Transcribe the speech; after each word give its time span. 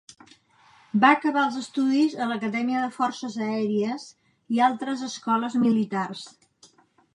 Va 1.03 1.11
acabar 1.17 1.43
els 1.49 1.59
estudis 1.59 2.15
a 2.25 2.29
l'acadèmia 2.31 2.81
de 2.85 2.89
forces 2.97 3.37
aèries 3.49 4.07
i 4.57 4.65
altres 4.71 5.07
escoles 5.11 5.61
militars. 5.69 6.27